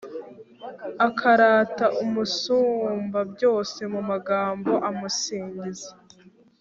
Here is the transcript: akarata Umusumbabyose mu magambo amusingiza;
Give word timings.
akarata 1.07 1.85
Umusumbabyose 2.03 3.81
mu 3.93 4.01
magambo 4.09 4.73
amusingiza; 4.89 5.91